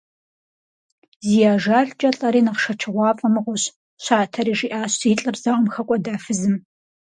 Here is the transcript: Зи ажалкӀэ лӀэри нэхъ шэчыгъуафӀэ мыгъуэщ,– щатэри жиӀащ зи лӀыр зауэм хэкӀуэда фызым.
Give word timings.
Зи 1.29 1.39
ажалкӀэ 1.53 2.09
лӀэри 2.17 2.41
нэхъ 2.45 2.59
шэчыгъуафӀэ 2.63 3.27
мыгъуэщ,– 3.33 3.63
щатэри 4.03 4.53
жиӀащ 4.59 4.91
зи 5.01 5.11
лӀыр 5.19 5.35
зауэм 5.41 5.67
хэкӀуэда 5.73 6.15
фызым. 6.23 6.55